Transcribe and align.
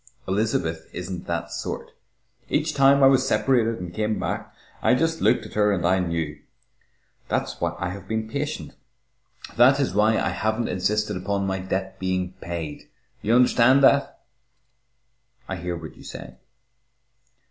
Elizabeth 0.27 0.89
isn't 0.93 1.27
that 1.27 1.51
sort. 1.51 1.91
Each 2.49 2.73
time 2.73 3.03
I 3.03 3.05
was 3.05 3.27
separated 3.27 3.79
and 3.79 3.93
came 3.93 4.17
back, 4.19 4.51
I 4.81 4.95
just 4.95 5.21
looked 5.21 5.45
at 5.45 5.53
her 5.53 5.71
and 5.71 5.85
I 5.85 5.99
knew. 5.99 6.41
That's 7.27 7.61
why 7.61 7.75
I 7.77 7.89
have 7.91 8.07
been 8.07 8.27
patient. 8.27 8.73
That 9.57 9.79
is 9.79 9.93
why 9.93 10.17
I 10.17 10.29
haven't 10.29 10.69
insisted 10.69 11.17
upon 11.17 11.45
my 11.45 11.59
debt 11.59 11.99
being 11.99 12.33
paid. 12.41 12.89
You 13.21 13.35
understand 13.35 13.83
that?" 13.83 14.19
"I 15.47 15.57
hear 15.57 15.77
what 15.77 15.95
you 15.95 16.03
say." 16.03 16.35